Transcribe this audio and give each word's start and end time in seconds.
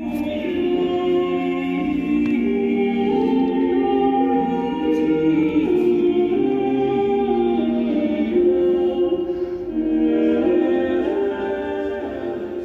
A 0.00 0.04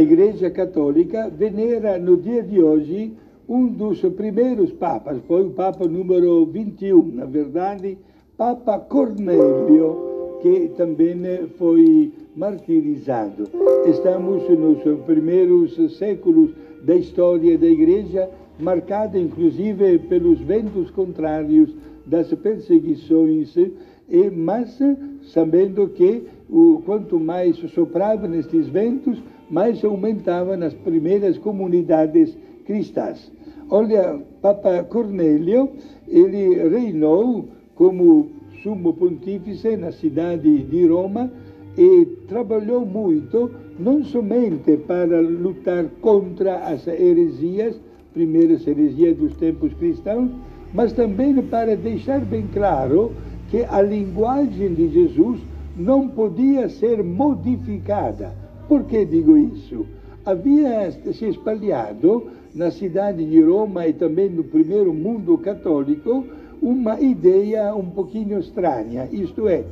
Igreja 0.00 0.50
Católica 0.50 1.30
venera 1.30 1.98
no 1.98 2.18
dia 2.18 2.42
de 2.42 2.60
hoje 2.60 3.14
um 3.48 3.68
dos 3.68 4.00
primeiros 4.00 4.70
papas, 4.72 5.18
foi 5.26 5.46
o 5.46 5.50
Papa 5.50 5.86
número 5.86 6.44
21, 6.44 7.06
na 7.14 7.24
verdade, 7.24 7.96
Papa 8.36 8.78
Cornélio, 8.80 10.36
que 10.42 10.68
também 10.76 11.16
foi 11.56 12.12
martirizado. 12.36 13.48
Estamos 13.86 14.48
nos 14.48 15.00
primeiros 15.04 15.74
séculos 15.96 16.50
da 16.82 16.94
história 16.94 17.56
da 17.56 17.66
Igreja, 17.66 18.28
marcada 18.58 19.18
inclusive 19.18 19.98
pelos 20.00 20.40
ventos 20.40 20.90
contrários 20.90 21.74
das 22.06 22.32
perseguições, 22.34 23.56
e, 23.56 24.30
mas 24.30 24.78
sabendo 25.22 25.88
que 25.88 26.24
o, 26.50 26.82
quanto 26.84 27.18
mais 27.18 27.56
sopravam 27.72 28.34
estes 28.34 28.68
ventos, 28.68 29.22
mais 29.50 29.82
aumentavam 29.84 30.62
as 30.62 30.74
primeiras 30.74 31.38
comunidades 31.38 32.36
cristãs. 32.66 33.32
Olha, 33.70 34.20
Papa 34.42 34.82
Cornélio, 34.84 35.70
ele 36.06 36.68
reinou 36.68 37.48
como 37.74 38.28
sumo 38.62 38.92
pontífice 38.92 39.76
na 39.76 39.92
cidade 39.92 40.62
de 40.64 40.86
Roma 40.86 41.30
e 41.76 42.06
trabalhou 42.28 42.84
muito, 42.86 43.50
não 43.78 44.04
somente 44.04 44.76
para 44.76 45.20
lutar 45.20 45.86
contra 46.00 46.58
as 46.58 46.86
heresias, 46.86 47.76
primeiras 48.12 48.66
heresias 48.66 49.16
dos 49.16 49.34
tempos 49.36 49.74
cristãos, 49.74 50.30
mas 50.72 50.92
também 50.92 51.34
para 51.42 51.76
deixar 51.76 52.20
bem 52.20 52.46
claro 52.52 53.12
que 53.50 53.64
a 53.64 53.80
linguagem 53.82 54.74
de 54.74 54.88
Jesus 54.88 55.40
não 55.76 56.08
podia 56.08 56.68
ser 56.68 57.02
modificada. 57.02 58.32
Por 58.68 58.84
que 58.84 59.04
digo 59.04 59.36
isso? 59.36 59.86
Havia 60.24 60.90
se 60.90 61.26
espalhado 61.26 62.24
na 62.54 62.70
cidade 62.70 63.24
de 63.24 63.40
Roma 63.42 63.86
e 63.86 63.92
também 63.92 64.30
no 64.30 64.44
primeiro 64.44 64.94
mundo 64.94 65.36
católico 65.38 66.24
uma 66.62 67.00
ideia 67.00 67.74
um 67.74 67.90
pouquinho 67.90 68.38
estranha, 68.38 69.08
isto 69.12 69.46
é, 69.48 69.64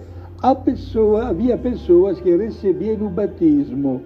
pessoa, 0.55 1.29
havia 1.29 1.57
pessoas 1.57 2.21
que 2.21 2.35
recebiam 2.35 3.07
o 3.07 3.11
batismo, 3.11 4.03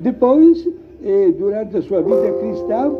depois, 0.00 0.66
eh, 1.02 1.32
durante 1.38 1.76
a 1.76 1.82
sua 1.82 2.02
vida 2.02 2.32
cristã, 2.32 2.92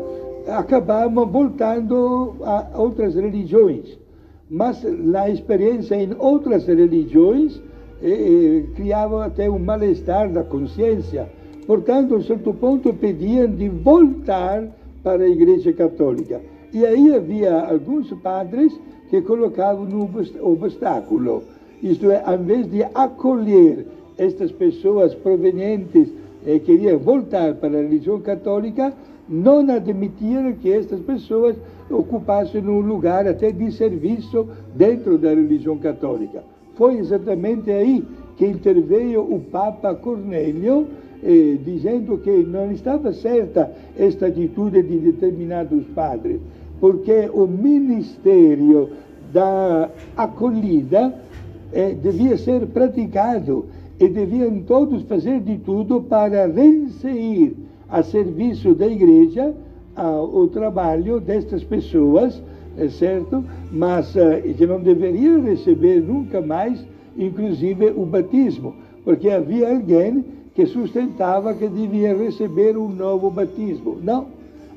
acabavam 0.47 1.27
voltando 1.27 2.35
a 2.41 2.69
outras 2.75 3.15
religiões. 3.15 3.97
Mas 4.49 4.83
a 4.85 5.29
experiência 5.29 5.95
em 5.95 6.15
outras 6.17 6.65
religiões 6.65 7.61
eh, 8.01 8.09
eh, 8.09 8.63
criava 8.75 9.25
até 9.25 9.49
um 9.49 9.59
mal-estar 9.59 10.31
da 10.31 10.43
consciência. 10.43 11.29
Portanto, 11.65 12.15
a 12.15 12.17
um 12.17 12.23
certo 12.23 12.53
ponto 12.53 12.93
pediam 12.93 13.47
de 13.47 13.67
voltar 13.67 14.63
para 15.03 15.23
a 15.23 15.29
Igreja 15.29 15.73
Católica. 15.73 16.41
E 16.73 16.85
aí 16.85 17.13
havia 17.13 17.61
alguns 17.61 18.09
padres 18.21 18.73
que 19.09 19.21
colocavam 19.21 19.85
um 19.85 20.51
obstáculo. 20.51 21.43
Isto 21.81 22.11
é, 22.11 22.21
ao 22.25 22.35
invés 22.35 22.69
de 22.69 22.83
acolher 22.93 23.85
estas 24.17 24.51
pessoas 24.51 25.13
provenientes 25.13 26.09
eh, 26.45 26.59
queriam 26.59 26.97
voltar 26.97 27.53
para 27.55 27.77
a 27.77 27.81
religião 27.81 28.19
católica, 28.19 28.93
não 29.29 29.59
admitiram 29.69 30.53
que 30.53 30.71
estas 30.71 30.99
pessoas 31.01 31.55
ocupassem 31.89 32.61
um 32.61 32.79
lugar 32.79 33.27
até 33.27 33.51
de 33.51 33.71
serviço 33.71 34.47
dentro 34.75 35.17
da 35.17 35.29
religião 35.29 35.77
católica. 35.77 36.43
Foi 36.75 36.97
exatamente 36.97 37.71
aí 37.71 38.03
que 38.37 38.45
interveio 38.45 39.21
o 39.21 39.39
Papa 39.39 39.93
Cornélio, 39.95 40.87
eh, 41.23 41.57
dizendo 41.63 42.17
que 42.19 42.31
não 42.43 42.71
estava 42.71 43.11
certa 43.13 43.71
esta 43.97 44.27
atitude 44.27 44.81
de 44.83 44.97
determinados 44.99 45.83
padres, 45.95 46.39
porque 46.79 47.29
o 47.33 47.47
ministério 47.47 48.89
da 49.33 49.89
acolhida 50.15 51.13
eh, 51.73 51.93
devia 51.93 52.37
ser 52.37 52.65
praticado 52.67 53.65
e 53.99 54.07
deviam 54.07 54.61
todos 54.61 55.03
fazer 55.03 55.39
de 55.41 55.57
tudo 55.57 56.01
para 56.01 56.47
reinserir 56.47 57.53
a 57.89 58.03
serviço 58.03 58.75
da 58.75 58.87
igreja 58.87 59.53
o 60.31 60.47
trabalho 60.47 61.19
destas 61.19 61.63
pessoas, 61.63 62.41
é 62.77 62.87
certo? 62.87 63.43
Mas 63.71 64.13
que 64.55 64.65
não 64.67 64.79
deveriam 64.79 65.41
receber 65.41 66.01
nunca 66.01 66.39
mais, 66.39 66.85
inclusive, 67.17 67.91
o 67.95 68.05
batismo, 68.05 68.75
porque 69.03 69.29
havia 69.29 69.69
alguém 69.69 70.23
que 70.53 70.65
sustentava 70.65 71.53
que 71.53 71.67
devia 71.67 72.15
receber 72.15 72.77
um 72.77 72.89
novo 72.89 73.31
batismo. 73.31 73.97
Não. 74.03 74.27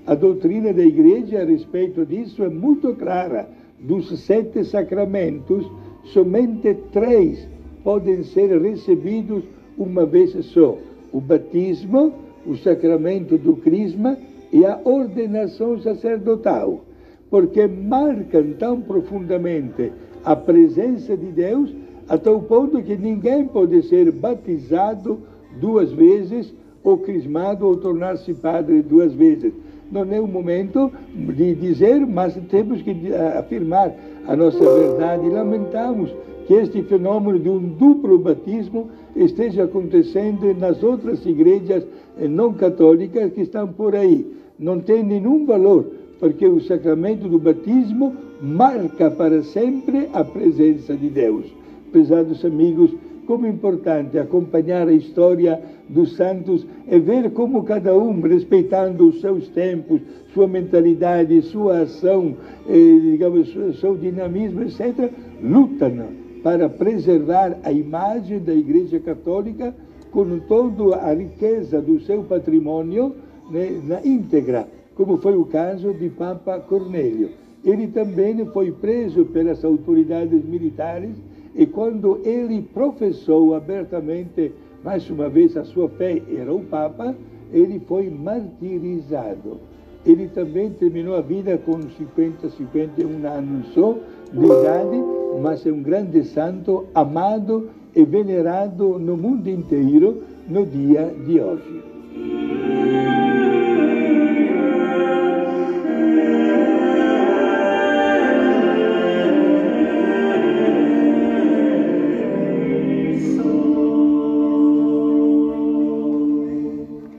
A 0.07 0.15
doutrina 0.15 0.73
da 0.73 0.83
igreja 0.83 1.43
a 1.43 1.45
respeito 1.45 2.05
disso 2.07 2.43
é 2.43 2.49
muito 2.49 2.95
clara. 2.95 3.49
Dos 3.79 4.19
sete 4.21 4.65
sacramentos, 4.65 5.71
somente 6.05 6.75
três 6.93 7.49
podem 7.85 8.23
ser 8.23 8.61
recebidos 8.61 9.45
uma 9.77 10.05
vez 10.05 10.33
só: 10.47 10.77
o 11.13 11.21
batismo, 11.21 12.13
o 12.47 12.57
sacramento 12.57 13.39
do 13.39 13.57
crisma 13.57 14.17
e 14.53 14.65
a 14.65 14.81
ordenação 14.85 15.79
sacerdotal, 15.79 16.85
porque 17.29 17.67
marcam 17.67 18.53
tão 18.59 18.81
profundamente 18.81 19.93
a 20.25 20.35
presença 20.35 21.17
de 21.17 21.27
Deus 21.27 21.75
a 22.09 22.19
tal 22.19 22.43
ponto 22.43 22.83
que 22.83 22.97
ninguém 22.97 23.47
pode 23.47 23.83
ser 23.85 24.11
batizado 24.11 25.21
duas 25.61 25.93
vezes 25.93 26.53
ou 26.83 26.99
crismado 26.99 27.67
ou 27.67 27.77
tornar-se 27.77 28.33
padre 28.35 28.83
duas 28.83 29.13
vezes. 29.13 29.53
Não 29.91 30.03
é 30.13 30.21
o 30.21 30.27
momento 30.27 30.91
de 31.15 31.55
dizer, 31.55 32.07
mas 32.07 32.35
temos 32.49 32.81
que 32.83 32.91
eh, 32.91 33.39
afirmar 33.39 33.93
a 34.27 34.37
nossa 34.37 34.59
verdade. 34.59 35.29
Lamentamos 35.29 36.15
que 36.47 36.55
este 36.55 36.83
fenômeno 36.83 37.39
de 37.39 37.49
um 37.49 37.59
duplo 37.59 38.19
batismo 38.19 38.89
esteja 39.17 39.65
acontecendo 39.65 40.55
nas 40.55 40.83
outras 40.83 41.25
igrejas 41.27 41.85
eh, 42.19 42.29
não 42.29 42.53
católicas 42.53 43.33
que 43.33 43.43
estão 43.43 43.69
por 43.69 43.97
aí. 43.97 44.25
Não 44.59 44.79
tem 44.79 45.03
nenhum 45.03 45.45
valor, 45.45 45.87
porque 46.21 46.47
o 46.47 46.61
sacramento 46.61 47.29
do 47.29 47.39
batismo 47.39 48.15
marca 48.41 49.11
para 49.11 49.43
sempre 49.43 50.09
a 50.13 50.23
presença 50.23 50.95
de 50.95 51.09
Deus. 51.09 51.47
Pesados 51.93 52.45
amigos, 52.45 52.93
como 53.31 53.47
importante 53.47 54.19
acompanhar 54.19 54.89
a 54.89 54.93
história 54.93 55.63
dos 55.89 56.17
santos 56.17 56.67
e 56.91 56.99
ver 56.99 57.31
como 57.31 57.63
cada 57.63 57.97
um, 57.97 58.21
respeitando 58.21 59.07
os 59.07 59.21
seus 59.21 59.47
tempos, 59.51 60.01
sua 60.35 60.49
mentalidade, 60.49 61.41
sua 61.43 61.83
ação, 61.83 62.35
eh, 62.69 62.99
digamos, 63.01 63.55
seu 63.79 63.97
dinamismo, 63.97 64.63
etc., 64.63 65.13
lutam 65.41 66.09
para 66.43 66.69
preservar 66.69 67.57
a 67.63 67.71
imagem 67.71 68.41
da 68.41 68.53
Igreja 68.53 68.99
Católica 68.99 69.73
com 70.11 70.41
toda 70.41 70.97
a 70.97 71.15
riqueza 71.15 71.81
do 71.81 72.01
seu 72.01 72.25
patrimônio 72.25 73.15
né, 73.49 73.81
na 73.87 74.05
íntegra, 74.05 74.67
como 74.97 75.19
foi 75.19 75.37
o 75.37 75.45
caso 75.45 75.95
de 75.95 76.09
Papa 76.09 76.59
Cornélio. 76.59 77.31
Ele 77.65 77.87
também 77.87 78.45
foi 78.47 78.73
preso 78.73 79.25
pelas 79.27 79.65
autoridades 79.65 80.45
militares 80.45 81.15
e 81.61 81.67
quando 81.67 82.23
ele 82.25 82.63
professou 82.63 83.55
abertamente, 83.55 84.51
mais 84.83 85.11
uma 85.11 85.29
vez, 85.29 85.59
a 85.59 85.65
sua 85.65 85.91
fé, 85.91 86.23
era 86.35 86.51
o 86.51 86.61
Papa, 86.61 87.15
ele 87.53 87.79
foi 87.81 88.09
martirizado. 88.09 89.59
Ele 90.07 90.29
também 90.29 90.71
terminou 90.71 91.15
a 91.17 91.21
vida 91.21 91.59
com 91.59 91.79
50, 91.83 92.49
51 92.49 93.27
anos 93.29 93.67
só 93.75 93.95
de 94.33 94.43
idade, 94.43 95.05
mas 95.43 95.67
é 95.67 95.71
um 95.71 95.83
grande 95.83 96.25
santo, 96.25 96.87
amado 96.95 97.69
e 97.95 98.07
venerado 98.07 98.99
no 98.99 99.15
mundo 99.15 99.47
inteiro 99.47 100.23
no 100.49 100.65
dia 100.65 101.15
de 101.27 101.41
hoje. 101.43 102.50